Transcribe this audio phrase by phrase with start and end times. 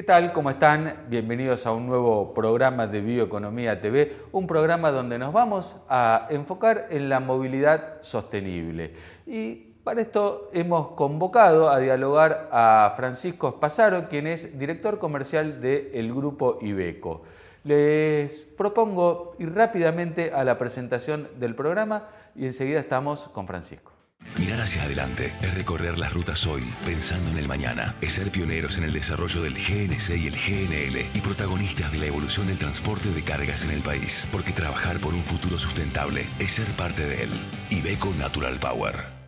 [0.00, 0.32] ¿Qué tal?
[0.32, 1.04] ¿Cómo están?
[1.10, 6.86] Bienvenidos a un nuevo programa de Bioeconomía TV, un programa donde nos vamos a enfocar
[6.88, 8.94] en la movilidad sostenible.
[9.26, 16.14] Y para esto hemos convocado a dialogar a Francisco Espasaro, quien es director comercial del
[16.14, 17.20] grupo Ibeco.
[17.64, 23.99] Les propongo ir rápidamente a la presentación del programa y enseguida estamos con Francisco.
[24.38, 27.96] Mirar hacia adelante es recorrer las rutas hoy pensando en el mañana.
[28.00, 32.06] Es ser pioneros en el desarrollo del GNC y el GNL y protagonistas de la
[32.06, 34.28] evolución del transporte de cargas en el país.
[34.32, 37.30] Porque trabajar por un futuro sustentable es ser parte de él.
[37.70, 39.20] Ibeco Natural Power.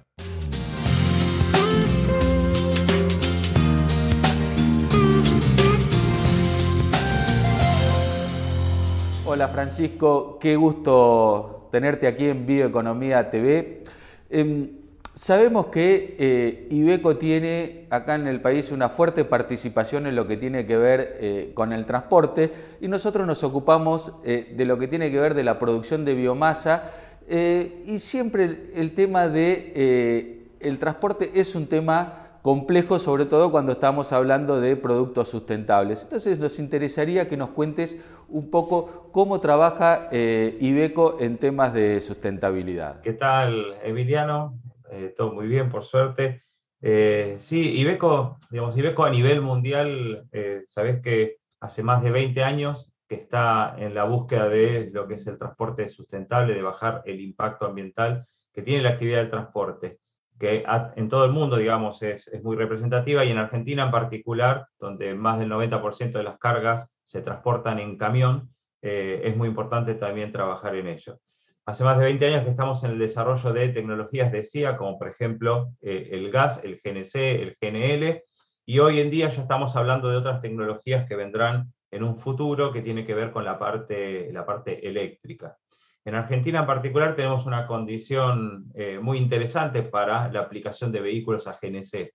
[9.25, 13.83] Hola Francisco, qué gusto tenerte aquí en Bioeconomía TV.
[14.29, 14.82] Em,
[15.15, 20.39] Sabemos que eh, Ibeco tiene acá en el país una fuerte participación en lo que
[20.39, 24.89] tiene que ver eh, con el transporte y nosotros nos ocupamos eh, de lo que
[24.89, 26.91] tiene que ver de la producción de biomasa
[27.29, 34.13] y siempre el, tema de el transporte es un tema complejo, sobre todo cuando estamos
[34.13, 36.03] hablando de productos sustentables.
[36.03, 37.97] Entonces nos interesaría que nos cuentes
[38.29, 43.01] un poco cómo trabaja Ibeco en temas de sustentabilidad.
[43.01, 44.59] ¿Qué tal, Emiliano?
[44.93, 46.45] Eh, todo muy bien, por suerte.
[46.83, 52.43] Eh, sí, Ibeco, digamos, Ibeco a nivel mundial, eh, sabes que hace más de 20
[52.43, 57.03] años que está en la búsqueda de lo que es el transporte sustentable, de bajar
[57.07, 59.99] el impacto ambiental que tiene la actividad del transporte,
[60.39, 60.65] que
[60.97, 65.15] en todo el mundo, digamos, es, es muy representativa y en Argentina en particular, donde
[65.15, 68.51] más del 90% de las cargas se transportan en camión,
[68.83, 71.19] es muy importante también trabajar en ello.
[71.65, 74.99] Hace más de 20 años que estamos en el desarrollo de tecnologías de CIA, como
[74.99, 78.25] por ejemplo eh, el gas, el GNC, el GNL,
[78.67, 82.73] y hoy en día ya estamos hablando de otras tecnologías que vendrán en un futuro
[82.73, 85.57] que tiene que ver con la parte, la parte eléctrica.
[86.05, 91.47] En Argentina en particular tenemos una condición eh, muy interesante para la aplicación de vehículos
[91.47, 92.13] a GNC,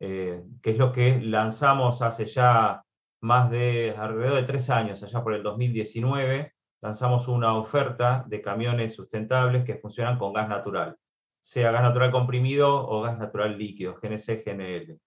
[0.00, 2.82] eh, que es lo que lanzamos hace ya
[3.20, 8.94] más de alrededor de tres años, allá por el 2019, lanzamos una oferta de camiones
[8.94, 10.96] sustentables que funcionan con gas natural,
[11.40, 14.98] sea gas natural comprimido o gas natural líquido, GNC, GNL.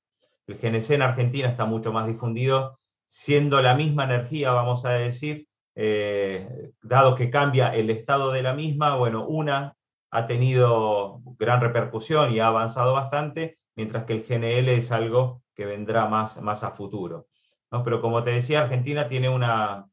[0.47, 5.47] El GNC en Argentina está mucho más difundido, siendo la misma energía, vamos a decir,
[5.75, 9.75] eh, dado que cambia el estado de la misma, bueno, una
[10.11, 15.65] ha tenido gran repercusión y ha avanzado bastante, mientras que el GNL es algo que
[15.65, 17.27] vendrá más, más a futuro.
[17.71, 17.83] ¿no?
[17.83, 19.87] Pero como te decía, Argentina tiene una,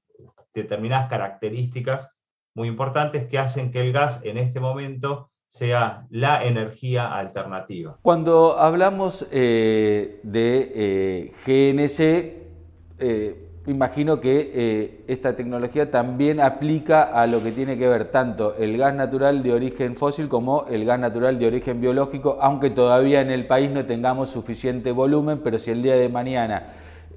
[0.55, 2.11] determinadas características
[2.55, 7.99] muy importantes que hacen que el gas en este momento sea la energía alternativa.
[8.03, 17.43] Cuando hablamos eh, de eh, GNC, eh, imagino que esta tecnología también aplica a lo
[17.43, 21.39] que tiene que ver tanto el gas natural de origen fósil como el gas natural
[21.39, 25.83] de origen biológico, aunque todavía en el país no tengamos suficiente volumen, pero si el
[25.83, 26.69] día de mañana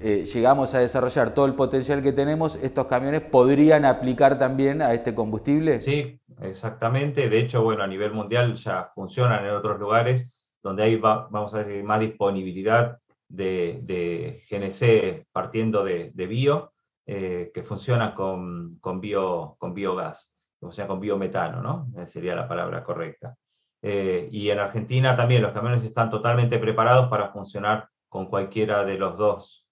[0.04, 4.92] eh, llegamos a desarrollar todo el potencial que tenemos, estos camiones podrían aplicar también a
[4.92, 5.80] este combustible?
[5.80, 7.28] Sí, exactamente.
[7.28, 10.26] De hecho, bueno, a nivel mundial ya funcionan en otros lugares
[10.62, 12.98] donde hay, vamos a decir, más disponibilidad
[13.28, 16.72] de, GNC partiendo de, bio,
[17.06, 21.88] eh, que funciona con, bio, con biogás, o sea, con biometano, ¿no?
[22.00, 23.36] Eh, sería la palabra correcta.
[23.82, 29.16] y en Argentina también los camiones están totalmente preparados para funcionar con cualquiera de los
[29.16, 29.62] dos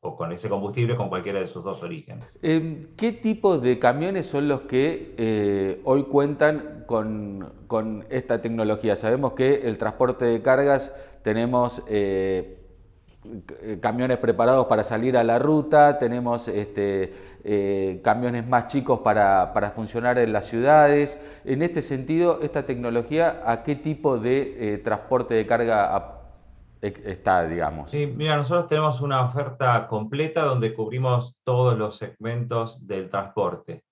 [0.00, 2.24] o con ese combustible con cualquiera de sus dos orígenes.
[2.42, 7.52] Em, ¿Qué tipo de camiones son los que eh, hoy cuentan con,
[8.08, 8.94] esta tecnología?
[8.94, 10.92] Sabemos que el transporte de cargas
[11.22, 12.62] tenemos eh,
[13.80, 19.72] camiones preparados para salir a la ruta, tenemos este, eh, camiones más chicos para, para,
[19.72, 21.20] funcionar en las ciudades.
[21.44, 26.17] En este sentido, ¿esta tecnología a qué tipo de transporte de carga
[26.80, 27.90] está, digamos.
[27.90, 33.84] Sí, mira, nosotros tenemos una oferta completa donde cubrimos todos los segmentos del transporte.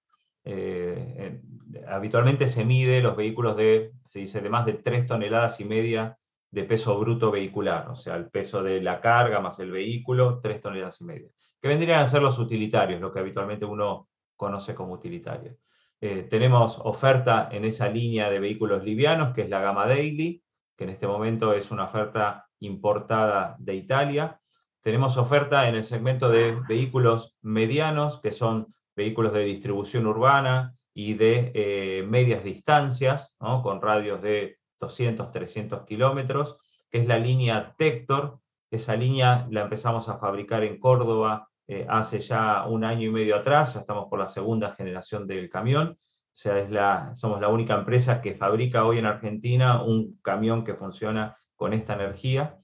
[0.45, 1.41] Eh,
[1.89, 6.17] habitualmente se mide los vehículos de, se dice, de más de 3 toneladas y media
[6.51, 10.61] de peso bruto vehicular, o sea, el peso de la carga más el vehículo, 3
[10.61, 11.29] toneladas y media,
[11.61, 15.57] que vendrían a ser los utilitarios, lo que habitualmente uno conoce como utilitarios.
[16.01, 20.43] Eh, tenemos oferta en esa línea de vehículos livianos, que es la gama Daily,
[20.77, 24.41] que en este momento es una oferta importada de Italia.
[24.83, 31.15] Tenemos oferta en el segmento de vehículos medianos, que son vehículos de distribución urbana y
[31.15, 36.59] de eh, medias distancias, con radios de 200, 300 kilómetros,
[36.91, 38.39] que es la línea Tector.
[38.71, 41.49] Esa línea la empezamos a fabricar en Córdoba
[41.89, 45.99] hace ya un año y medio atrás, ya estamos por la segunda generación del camión,
[46.37, 50.65] o sea, es la, somos la única empresa que fabrica hoy en Argentina un camión
[50.65, 52.59] que funciona con esta energía.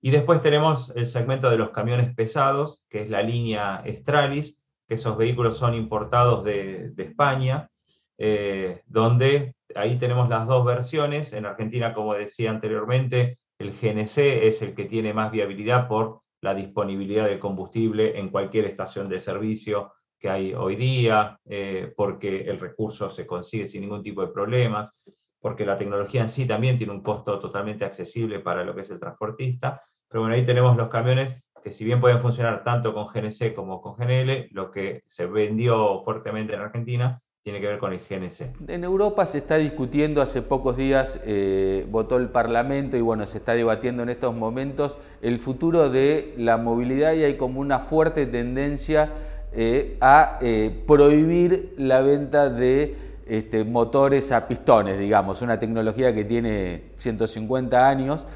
[0.00, 4.94] Y después tenemos el segmento de los camiones pesados, que es la línea Stralis, que
[4.94, 7.70] esos vehículos son importados de, España,
[8.18, 11.32] eh, donde ahí tenemos las dos versiones.
[11.32, 16.54] En Argentina, como decía anteriormente, el GNC es el que tiene más viabilidad por la
[16.54, 22.60] disponibilidad de combustible en cualquier estación de servicio que hay hoy día, eh, porque el
[22.60, 24.94] recurso se consigue sin ningún tipo de problemas,
[25.44, 28.90] porque la tecnología en sí también tiene un costo totalmente accesible para lo que es
[28.90, 29.82] el transportista.
[30.08, 33.82] Pero bueno, ahí tenemos los camiones que si bien pueden funcionar tanto con GNC como
[33.82, 38.70] con GNL, lo que se vendió fuertemente en Argentina tiene que ver con el GNC.
[38.70, 43.36] En Europa se está discutiendo, hace pocos días eh, votó el Parlamento y bueno, se
[43.36, 48.24] está debatiendo en estos momentos el futuro de la movilidad y hay como una fuerte
[48.24, 49.12] tendencia
[49.52, 56.24] eh, a eh, prohibir la venta de este, motores a pistones, digamos, una tecnología que
[56.24, 58.26] tiene 150 años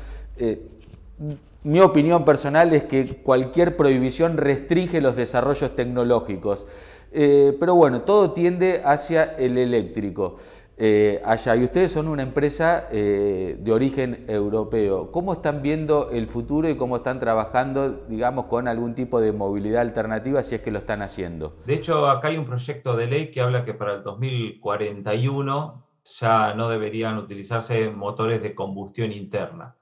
[1.64, 6.67] mi opinión personal es que cualquier prohibición restringe los desarrollos tecnológicos.
[7.11, 10.37] Eh, pero bueno, todo tiende hacia el eléctrico.
[10.80, 15.10] Eh, allá, y ustedes son una empresa eh, de origen europeo.
[15.10, 19.80] ¿Cómo están viendo el futuro y cómo están trabajando, digamos, con algún tipo de movilidad
[19.80, 21.56] alternativa si es que lo están haciendo?
[21.66, 25.84] De hecho, acá hay un proyecto de ley que habla que para el 2041
[26.20, 29.74] ya no deberían utilizarse motores de combustión interna.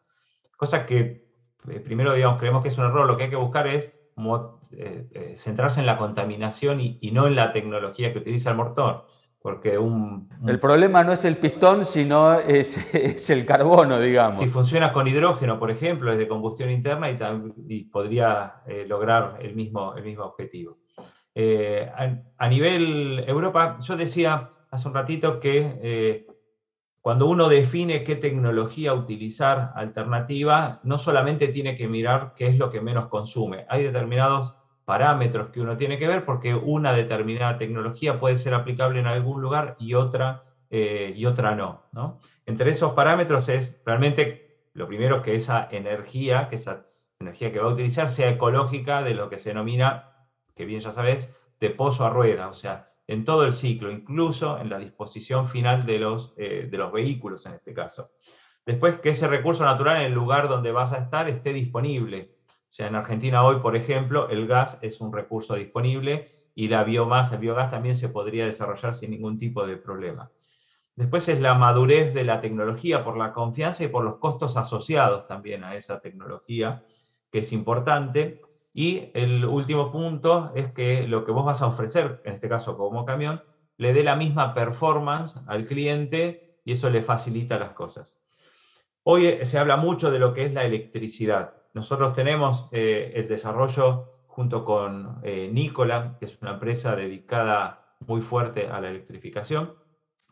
[0.56, 1.26] Cosa que
[1.68, 3.92] eh, primero, digamos, creemos que es un error, lo que hay que buscar es
[5.34, 9.06] centrarse en la contaminación y, no en la tecnología que utiliza el motor.
[9.40, 14.40] Porque un, El problema no es el pistón, sino es, el carbono, digamos.
[14.40, 19.94] Si funciona con hidrógeno, por ejemplo, es de combustión interna y, podría lograr el mismo,
[19.94, 20.78] el mismo objetivo.
[21.36, 26.26] a, nivel Europa, yo decía hace un ratito que
[27.06, 32.68] cuando uno define qué tecnología utilizar alternativa, no solamente tiene que mirar qué es lo
[32.68, 33.64] que menos consume.
[33.68, 34.56] Hay determinados
[34.86, 39.42] parámetros que uno tiene que ver porque una determinada tecnología puede ser aplicable en algún
[39.42, 45.34] lugar y otra, eh, y otra no, Entre esos parámetros es realmente lo primero que
[45.34, 46.86] esa energía, que esa
[47.18, 50.92] energía que va a utilizar sea ecológica de lo que se denomina, que bien ya
[50.92, 55.48] sabes, de pozo a rueda, o sea, en todo el ciclo, incluso en la disposición
[55.48, 58.12] final de los, eh, de los vehículos en este caso.
[58.64, 62.35] Después, que ese recurso natural en el lugar donde vas a estar esté disponible.
[62.76, 67.36] Sea, en Argentina hoy, por ejemplo, el gas es un recurso disponible y la biomasa,
[67.36, 70.30] el biogás también se podría desarrollar sin ningún tipo de problema.
[70.94, 75.26] Después es la madurez de la tecnología por la confianza y por los costos asociados
[75.26, 76.82] también a esa tecnología,
[77.32, 78.40] que es importante.
[78.74, 82.76] Y el último punto es que lo que vos vas a ofrecer, en este caso
[82.76, 83.40] como camión,
[83.78, 88.20] le dé la misma performance al cliente y eso le facilita las cosas.
[89.02, 91.54] Hoy se habla mucho de lo que es la electricidad.
[91.76, 98.22] Nosotros tenemos eh, el desarrollo junto con eh, Nicola, que es una empresa dedicada muy
[98.22, 99.74] fuerte a la electrificación,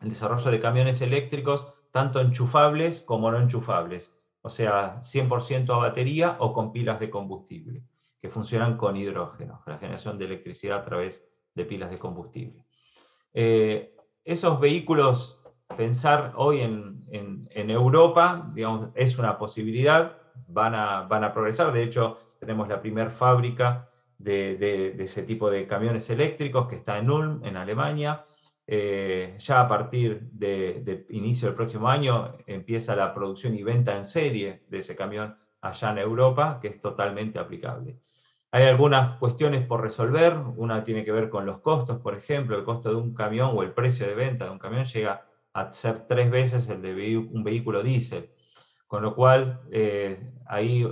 [0.01, 4.11] el desarrollo de camiones eléctricos, tanto enchufables como no enchufables,
[4.41, 7.83] o sea, 100% a batería o con pilas de combustible
[8.19, 12.65] que funcionan con hidrógeno, la generación de electricidad a través de pilas de combustible.
[13.35, 15.43] Eh, esos vehículos,
[15.77, 17.05] pensar hoy en,
[17.51, 23.09] Europa, digamos, es una posibilidad, van a, van a progresar, de hecho tenemos la primera
[23.09, 28.25] fábrica de, ese tipo de camiones eléctricos que está en Ulm, en Alemania.
[28.67, 33.95] Eh, ya a partir de, de, inicio del próximo año empieza la producción y venta
[33.95, 37.99] en serie de ese camión allá en Europa, que es totalmente aplicable.
[38.51, 42.63] Hay algunas cuestiones por resolver, una tiene que ver con los costos, por ejemplo, el
[42.63, 46.07] costo de un camión o el precio de venta de un camión llega a ser
[46.07, 48.29] tres veces el de un vehículo diésel,
[48.95, 50.87] con lo cual eh, ahí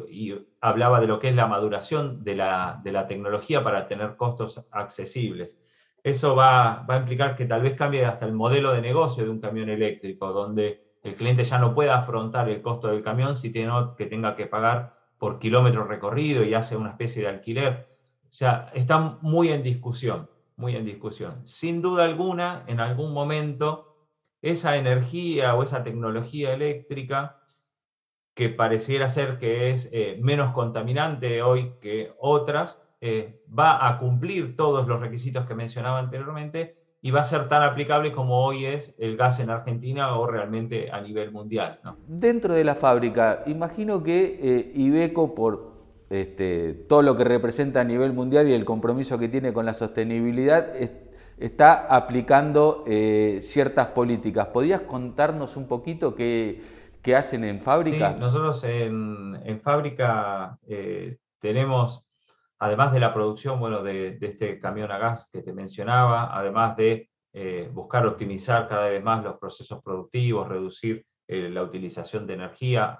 [0.60, 5.62] hablaba de lo que es la maduración de la, tecnología para tener costos accesibles.
[6.04, 9.30] Eso va, va a implicar que tal vez cambie hasta el modelo de negocio de
[9.30, 13.54] un camión eléctrico, donde el cliente ya no pueda afrontar el costo del camión si
[13.54, 17.88] tiene que tenga que pagar por kilómetro recorrido y hace una especie de alquiler.
[18.24, 21.48] O sea, está muy en discusión, muy en discusión.
[21.48, 23.96] Sin duda alguna, en algún momento,
[24.42, 27.40] esa energía o esa tecnología eléctrica
[28.34, 34.56] que pareciera ser que es eh, menos contaminante hoy que otras, eh, va a cumplir
[34.56, 38.96] todos los requisitos que mencionaba anteriormente y va a ser tan aplicable como hoy es
[38.98, 41.82] el gas en Argentina o realmente a nivel mundial.
[42.08, 45.74] Dentro de la fábrica, imagino que eh, Ibeco, por
[46.10, 49.74] este, todo lo que representa a nivel mundial y el compromiso que tiene con la
[49.74, 50.74] sostenibilidad,
[51.38, 54.48] está aplicando eh, ciertas políticas.
[54.48, 56.62] ¿Podías contarnos un poquito qué,
[57.16, 58.14] hacen en fábrica?
[58.14, 62.06] Sí, nosotros en, fábrica eh, tenemos,
[62.60, 67.10] además de la producción bueno, de, este camión a gas que te mencionaba, además de
[67.34, 73.00] eh, buscar optimizar cada vez más los procesos productivos, reducir la utilización de energía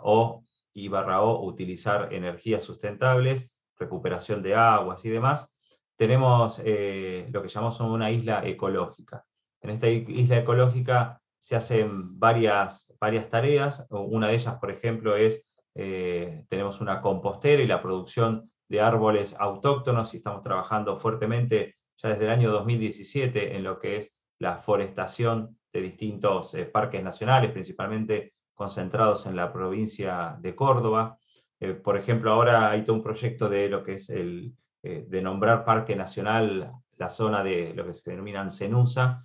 [0.00, 5.48] o y barra O, utilizar energías sustentables, recuperación de aguas y demás,
[5.96, 9.24] tenemos eh, lo que llamamos una isla ecológica.
[9.60, 13.86] En esta isla ecológica se hacen varias, varias tareas.
[13.90, 19.36] Una de ellas, por ejemplo, es, eh, tenemos una compostera y la producción de árboles
[19.38, 24.56] autóctonos y estamos trabajando fuertemente ya desde el año 2017 en lo que es la
[24.56, 31.18] forestación de distintos eh, parques nacionales, principalmente concentrados en la provincia de Córdoba.
[31.60, 35.66] Eh, por ejemplo, ahora hay todo un proyecto de lo que es el, de nombrar
[35.66, 39.22] Parque Nacional la zona de lo que se denominan Cenusa,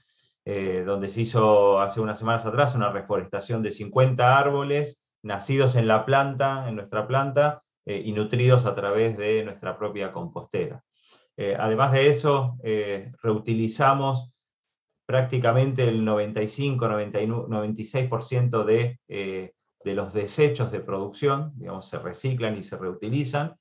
[0.49, 5.87] eh, donde se hizo hace unas semanas atrás una reforestación de 50 árboles nacidos en
[5.87, 10.83] la planta, en nuestra planta, y nutridos a través de nuestra propia compostera.
[11.57, 12.55] además de eso,
[13.23, 14.31] reutilizamos
[15.09, 19.53] prácticamente el 95, 96% de, eh,
[19.83, 23.55] de los desechos de producción, digamos, se reciclan y se reutilizan,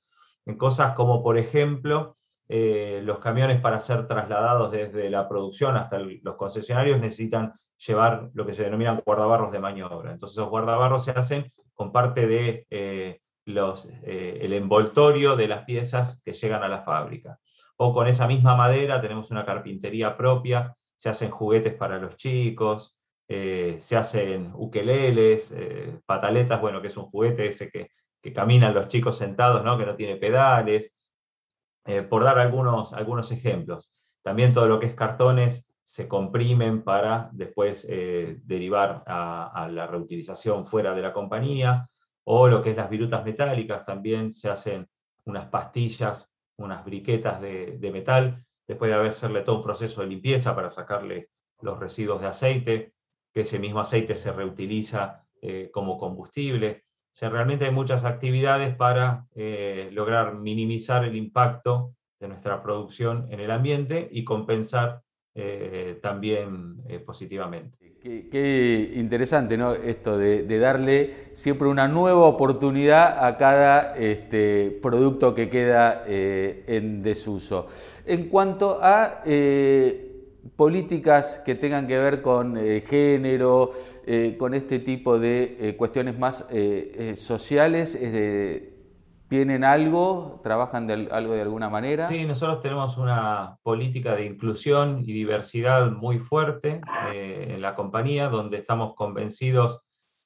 [0.45, 2.18] en cosas como, por ejemplo,
[2.49, 8.45] eh, los camiones para ser trasladados desde la producción hasta los concesionarios necesitan llevar lo
[8.45, 10.11] que se denominan guardabarros de maniobra.
[10.11, 16.33] Entonces, los guardabarros se hacen con parte de eh, el envoltorio de las piezas que
[16.33, 17.39] llegan a la fábrica.
[17.77, 22.97] O con esa misma madera tenemos una carpintería propia se hacen juguetes para los chicos,
[23.25, 27.89] eh, se hacen ukeleles, eh, pataletas, bueno, que es un juguete ese que,
[28.35, 29.77] caminan los chicos sentados, ¿no?
[29.77, 30.93] que no tiene pedales,
[31.85, 33.91] eh, por dar algunos, algunos ejemplos.
[34.21, 40.93] También todo lo que es cartones se comprimen para después derivar a, la reutilización fuera
[40.93, 41.89] de la compañía,
[42.25, 44.87] o lo que es las virutas metálicas, también se hacen
[45.25, 50.69] unas pastillas, unas briquetas de, metal después de hacerle todo un proceso de limpieza para
[50.69, 51.29] sacarle
[51.61, 52.93] los residuos de aceite,
[53.33, 56.85] que ese mismo aceite se reutiliza eh, como combustible.
[57.21, 63.39] O realmente hay muchas actividades para eh, lograr minimizar el impacto de nuestra producción en
[63.39, 65.01] el ambiente y compensar
[65.35, 67.79] eh, también positivamente.
[68.01, 69.73] Qué, interesante, ¿no?
[69.73, 77.03] Esto de, darle siempre una nueva oportunidad a cada este, producto que queda eh, en
[77.03, 77.67] desuso.
[78.05, 80.08] En cuanto a eh,
[80.55, 83.71] políticas que tengan que ver con eh, género,
[84.39, 86.43] con este tipo de cuestiones más
[87.13, 87.95] sociales,
[89.29, 90.39] ¿Tienen algo?
[90.41, 92.09] ¿Trabajan de algo de alguna manera?
[92.09, 96.81] Sí, nosotros tenemos una política de inclusión y diversidad muy fuerte
[97.13, 99.81] eh, en la compañía, donde estamos convencidos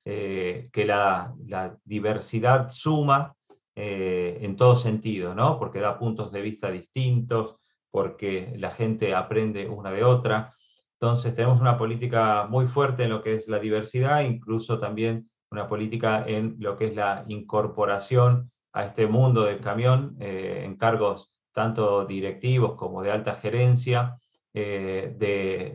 [0.06, 1.36] eh, que la,
[1.84, 3.36] diversidad suma
[3.76, 5.60] eh, en todo sentido, ¿no?
[5.60, 7.58] porque da puntos de vista distintos,
[7.94, 10.56] porque la gente aprende una de otra.
[11.00, 15.68] Entonces tenemos una política muy fuerte en lo que es la diversidad, incluso también una
[15.68, 21.36] política en lo que es la incorporación a este mundo del camión eh, en cargos
[21.52, 24.18] tanto directivos como de alta gerencia
[24.56, 25.14] eh,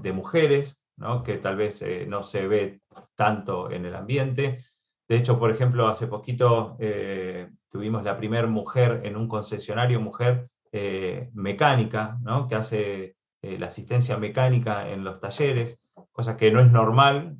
[0.02, 0.82] de, mujeres,
[1.24, 2.80] que tal vez eh, no se ve
[3.14, 4.64] tanto en el ambiente.
[5.06, 6.76] De hecho, por ejemplo, hace poquito
[7.70, 10.50] tuvimos la primera mujer en un concesionario, mujer
[11.32, 15.80] mecánica, que hace la asistencia mecánica en los talleres,
[16.12, 17.36] cosa que no es normal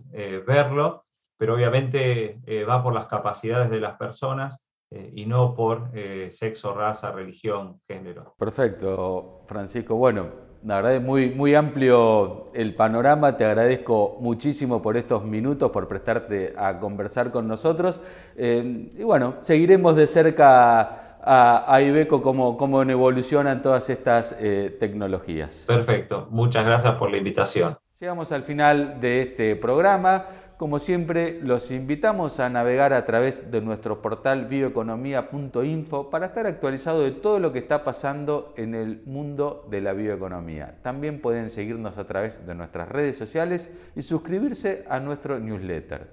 [0.46, 1.04] verlo,
[1.36, 6.72] pero obviamente va por las capacidades de las personas eh, y no por eh, sexo,
[6.72, 8.34] raza, religión, género.
[8.38, 9.96] Perfecto, Francisco.
[9.96, 10.28] Bueno,
[10.64, 13.36] la verdad es muy, muy amplio el panorama.
[13.36, 18.00] Te agradezco muchísimo por estos minutos, por prestarte a conversar con nosotros.
[18.34, 24.36] Eh, y bueno, seguiremos de cerca a, a Ibeco cómo, cómo evolucionan todas estas
[24.78, 25.64] tecnologías.
[25.66, 26.28] Perfecto.
[26.30, 27.78] Muchas gracias por la invitación.
[28.00, 30.26] Llegamos al final de este programa.
[30.56, 37.02] Como siempre, los invitamos a navegar a través de nuestro portal bioeconomía.info para estar actualizado
[37.02, 40.78] de todo lo que está pasando en el mundo de la bioeconomía.
[40.82, 46.08] También pueden seguirnos a través de nuestras redes sociales y suscribirse a nuestro newsletter.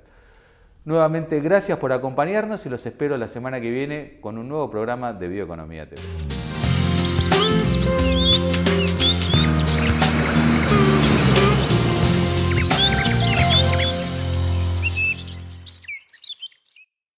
[0.86, 5.13] Nuevamente, gracias por acompañarnos y los espero la semana que viene con un nuevo programa
[5.13, 6.00] de Bioeconomía TV.